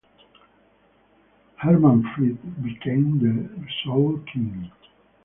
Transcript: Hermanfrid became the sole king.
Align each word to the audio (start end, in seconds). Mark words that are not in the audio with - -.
Hermanfrid 1.57 2.63
became 2.63 3.19
the 3.19 3.67
sole 3.83 4.17
king. 4.33 4.71